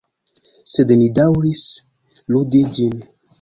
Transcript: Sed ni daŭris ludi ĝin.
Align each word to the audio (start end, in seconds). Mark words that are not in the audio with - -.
Sed 0.75 0.93
ni 1.01 1.05
daŭris 1.19 1.61
ludi 2.37 2.63
ĝin. 2.79 2.99